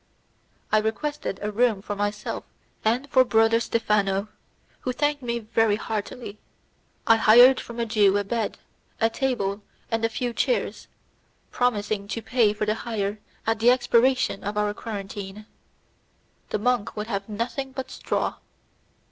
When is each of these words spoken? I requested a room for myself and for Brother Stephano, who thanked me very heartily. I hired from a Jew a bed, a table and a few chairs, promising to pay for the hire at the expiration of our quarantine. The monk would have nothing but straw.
I 0.71 0.79
requested 0.79 1.39
a 1.43 1.51
room 1.51 1.79
for 1.83 1.95
myself 1.95 2.43
and 2.83 3.07
for 3.11 3.23
Brother 3.23 3.59
Stephano, 3.59 4.29
who 4.79 4.91
thanked 4.93 5.21
me 5.21 5.37
very 5.37 5.75
heartily. 5.75 6.39
I 7.05 7.17
hired 7.17 7.59
from 7.59 7.79
a 7.79 7.85
Jew 7.85 8.17
a 8.17 8.23
bed, 8.23 8.57
a 8.99 9.11
table 9.11 9.61
and 9.91 10.03
a 10.03 10.09
few 10.09 10.33
chairs, 10.33 10.87
promising 11.51 12.07
to 12.07 12.21
pay 12.23 12.51
for 12.51 12.65
the 12.65 12.73
hire 12.81 13.19
at 13.45 13.59
the 13.59 13.69
expiration 13.69 14.43
of 14.43 14.57
our 14.57 14.73
quarantine. 14.73 15.45
The 16.49 16.57
monk 16.57 16.95
would 16.97 17.05
have 17.05 17.29
nothing 17.29 17.71
but 17.71 17.91
straw. 17.91 18.37